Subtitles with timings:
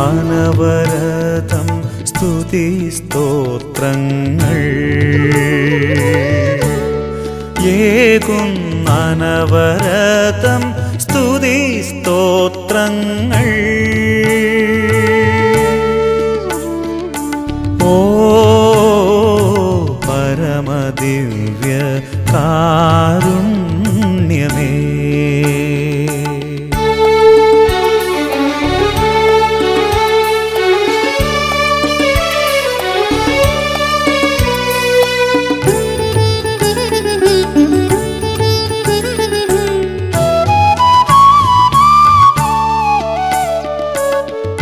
[0.00, 1.68] അനവരതം
[2.06, 4.60] സ്തുതി സ്തോത്രങ്ങൾ.
[7.68, 8.50] ഏകും
[8.88, 10.62] അനവരതം
[10.98, 13.48] സ്തുതി സ്തോത്രങ്ങൾ.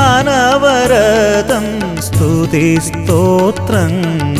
[0.04, 1.66] അനവരതം
[2.00, 4.38] സ്തുതി സ്തോത്രങ്ങൾ